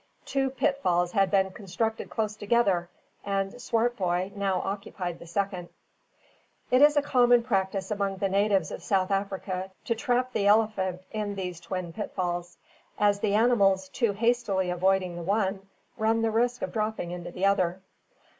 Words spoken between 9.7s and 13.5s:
to trap the elephant in these twin pitfalls; as the